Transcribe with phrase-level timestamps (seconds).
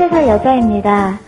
[0.00, 1.18] 23살 여자입니다.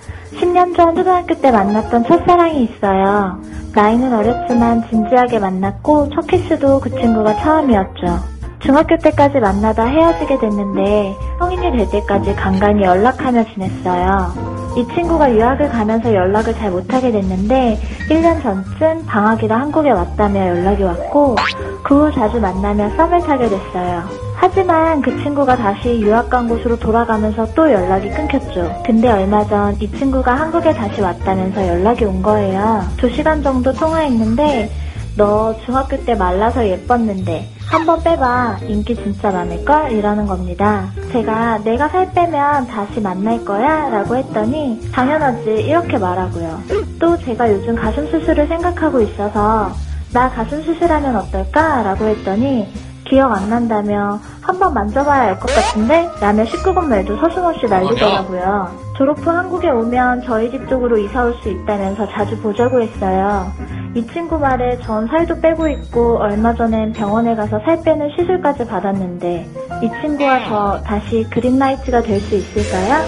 [0.41, 3.39] 10년 전 초등학교 때 만났던 첫사랑이 있어요.
[3.75, 8.19] 나이는 어렸지만 진지하게 만났고 첫 키스도 그 친구가 처음이었죠.
[8.61, 14.52] 중학교 때까지 만나다 헤어지게 됐는데 성인이 될 때까지 간간히 연락하며 지냈어요.
[14.77, 17.79] 이 친구가 유학을 가면서 연락을 잘 못하게 됐는데
[18.09, 21.37] 1년 전쯤 방학이라 한국에 왔다며 연락이 왔고
[21.83, 24.03] 그 후 자주 만나며 썸을 타게 됐어요.
[24.37, 28.83] 하지만 그 친구가 다시 유학 간 곳으로 돌아가면서 또 연락이 끊겼죠.
[28.85, 32.83] 근데 얼마 전 이 친구가 한국에 다시 왔다면서 연락이 온 거예요.
[32.97, 34.71] 2시간 정도 통화했는데
[35.17, 40.91] 너 중학교 때 말라서 예뻤는데 한번 빼봐 인기 진짜 많을걸 이러는 겁니다.
[41.11, 46.61] 제가 내가 살 빼면 다시 만날 거야 라고 했더니 당연하지 이렇게 말하고요.
[47.01, 49.73] 또 제가 요즘 가슴 수술을 생각하고 있어서
[50.13, 52.71] 나 가슴 수술하면 어떨까 라고 했더니
[53.09, 56.09] 기억 안 난다며 한번 만져봐야 알 것 같은데?
[56.21, 58.69] 라며 19금 말도 서슴없이 날리더라고요.
[58.97, 63.51] 졸업 후 한국에 오면 저희 집 쪽으로 이사 올 수 있다면서 자주 보자고 했어요.
[63.95, 69.51] 이 친구 말에 전 살도 빼고 있고 얼마 전엔 병원에 가서 살 빼는 시술까지 받았는데
[69.83, 73.05] 이 친구와 저 다시 그린라이트가 될 수 있을까요?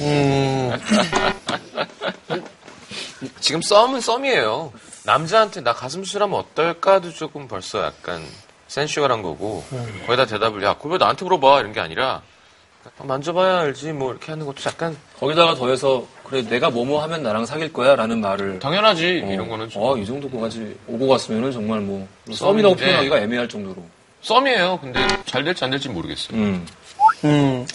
[0.00, 0.72] 음.
[3.38, 4.72] 지금 썸은 썸이에요.
[5.04, 8.22] 남자한테 나 가슴 수술하면 어떨까도 조금 벌써 약간
[8.66, 9.62] 센슈얼한 거고
[10.06, 12.22] 거기다 대답을 야 그걸 왜 나한테 물어봐 이런 게 아니라
[12.98, 17.44] 아, 만져봐야 알지 뭐 이렇게 하는 것도 약간 거기다가 더해서 그래 내가 뭐뭐 하면 나랑
[17.44, 22.08] 사귈 거야라는 말을 당연하지 어, 이런 거는 좀 어, 이 정도까지 오고 갔으면은 정말 뭐
[22.32, 22.84] 썸이라고 썸인데.
[22.86, 23.76] 표현하기가 애매할 정도로.
[24.22, 24.78] 썸이에요.
[24.80, 26.38] 근데 잘 될지 안 될지 모르겠어요.
[26.38, 26.66] 음.
[27.26, 27.66] 음,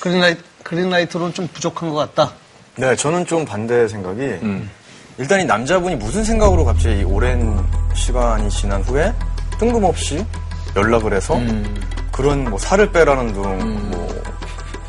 [0.00, 2.32] 그린라이트, 그린라이트로는 좀 부족한 것 같다.
[2.74, 4.68] 네, 저는 좀 반대 생각이 음.
[5.16, 9.14] 일단 이 남자분이 무슨 생각으로 갑자기 이 오랜 시간이 지난 후에
[9.60, 10.26] 뜬금없이
[10.74, 11.80] 연락을 해서 음.
[12.10, 14.20] 그런 뭐 살을 빼라는 둥, 뭐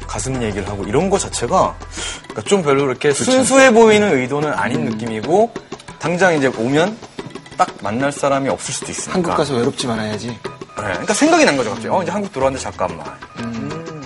[0.08, 1.78] 가슴 얘기를 하고 이런 거 자체가
[2.32, 5.52] 그러니까 좀 별로 이렇게 순수해 보이는 의도는 아닌 느낌이고
[6.00, 6.98] 당장 이제 오면
[7.58, 9.14] 딱 만날 사람이 없을 수도 있으니까.
[9.14, 10.28] 한국 가서 외롭지 말아야지.
[10.28, 10.38] 네,
[10.76, 11.90] 그러니까 생각이 난 거죠 갑자기.
[11.90, 13.06] 어 이제 한국 들어왔는데 잠깐만.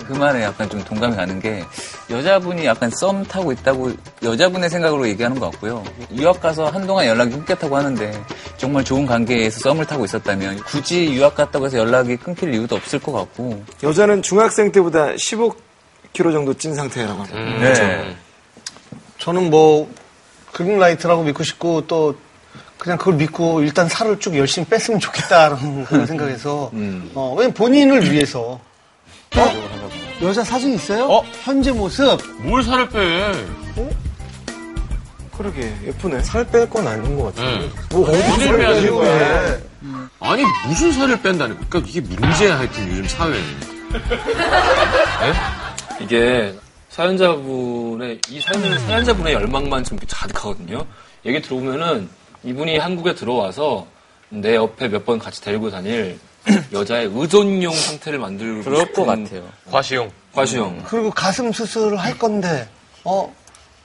[0.06, 1.64] 그 말에 약간 좀 동감이 가는 게
[2.10, 3.92] 여자분이 약간 썸 타고 있다고
[4.22, 5.82] 여자분의 생각으로 얘기하는 것 같고요.
[6.14, 8.12] 유학 가서 한동안 연락이 끊겼다고 하는데
[8.56, 13.10] 정말 좋은 관계에서 썸을 타고 있었다면 굳이 유학 갔다고 해서 연락이 끊길 이유도 없을 것
[13.12, 17.36] 같고 여자는 중학생 때보다 15kg 정도 찐 상태라고 합니다.
[17.36, 17.60] 음.
[17.60, 18.16] 네.
[19.26, 19.92] 저는 뭐,
[20.52, 22.14] 그린라이트라고 믿고 싶고, 또,
[22.78, 26.70] 그냥 그걸 믿고 일단 살을 쭉 열심히 뺐으면 좋겠다라는 그런 생각에서,
[27.14, 28.60] 어, 왜냐면 본인을 위해서.
[29.36, 30.22] 어?
[30.22, 31.06] 여자 사진 있어요?
[31.06, 31.24] 어?
[31.42, 32.20] 현재 모습.
[32.38, 33.32] 뭘 살을 빼?
[35.36, 36.22] 그러게 예쁘네.
[36.22, 37.58] 살 뺄 건 아닌 것 같아요.
[37.58, 37.70] 네.
[37.90, 38.90] 뭐 어디 어딜 빼야 되는 왜?
[38.90, 39.58] 거야?
[40.20, 43.40] 아니 무슨 살을 뺀다니까 그러니까 이게 문제야 하여튼 요즘 사회는.
[46.00, 46.54] 이게
[46.96, 50.86] 사연자분의 이 사연 사연자분의 열망만 좀 가득하거든요.
[51.26, 52.08] 얘기 들어보면은
[52.42, 53.86] 이분이 한국에 들어와서
[54.30, 56.18] 내 옆에 몇 번 같이 데리고 다닐
[56.72, 59.46] 여자의 의존용 상태를 만들고 그럴 것 싶은 같아요.
[59.70, 60.10] 과시용.
[60.34, 60.84] 과시형.
[60.88, 62.66] 그리고 가슴 수술을 할 건데,
[63.04, 63.32] 어,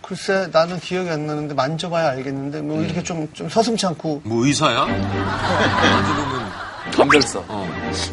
[0.01, 4.21] 글쎄, 나는 기억이 안 나는데 만져봐야 알겠는데, 뭐 이렇게 좀, 좀 서슴치 않고.
[4.23, 4.85] 뭐 의사야?
[6.95, 7.39] 감별사.
[7.47, 7.67] 어,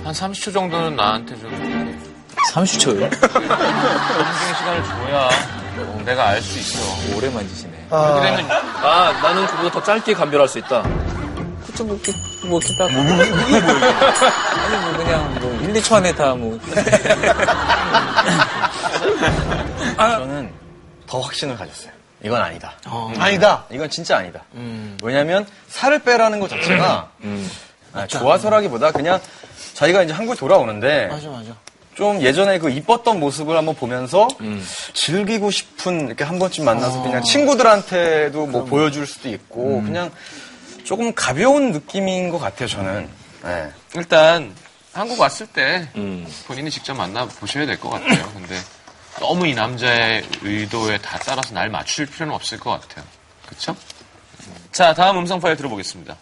[0.05, 1.51] 한 30초 정도는 나한테 좀
[2.53, 3.11] 30초요?
[3.21, 5.29] 정중의 시간을 줘야
[5.81, 7.17] 어, 내가 알 수 있어.
[7.17, 7.87] 오래 만지시네.
[7.89, 10.83] 그렇게 되면 아 나는 그보다 더 짧게 감별할 수 있다.
[11.67, 12.13] 그쵸, 뭐, 이렇게,
[12.49, 12.91] 뭐, 이렇게 딱.
[12.91, 12.95] 아니,
[14.81, 16.59] 뭐, 그냥, 뭐, 1, 2초 안에 다, 뭐.
[19.97, 20.51] 저는
[21.07, 21.93] 더 확신을 가졌어요.
[22.25, 22.73] 이건 아니다.
[23.19, 23.65] 아니다.
[23.71, 24.41] 이건 진짜 아니다.
[25.03, 27.11] 왜냐면 살을 빼라는 것 자체가
[27.93, 29.21] 아, 좋아서라기보다 그냥
[29.75, 31.51] 자기가 이제 한국에 돌아오는데 맞아, 맞아.
[31.99, 34.29] 좀 예전에 그 이뻤던 모습을 한번 보면서
[34.95, 40.09] 즐기고 싶은 이렇게 한 번쯤 만나서 그냥 친구들한테도 뭐 보여줄 수도 있고 그냥
[40.85, 43.09] 조금 가벼운 느낌인 것 같아요 저는.
[43.43, 43.69] 네.
[43.97, 44.55] 일단
[44.93, 46.25] 한국 왔을 때 음.
[46.47, 48.31] 본인이 직접 만나 보셔야 될 것 같아요.
[48.33, 48.55] 근데
[49.19, 53.05] 너무 이 남자의 의도에 다 따라서 날 맞출 필요는 없을 것 같아요.
[53.45, 53.75] 그렇죠?
[54.71, 56.17] 자, 다음 음성 파일 들어보겠습니다.